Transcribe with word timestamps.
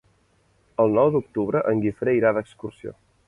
El 0.85 0.95
nou 0.99 1.11
d'octubre 1.17 1.63
en 1.73 1.85
Guifré 1.85 2.17
irà 2.21 2.35
d'excursió. 2.39 2.99